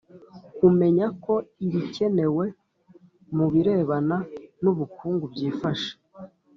[0.57, 1.33] kumenya ko
[1.65, 2.45] ibikenewe
[3.35, 4.17] mu birebana
[4.61, 5.91] n ubukungu byifashe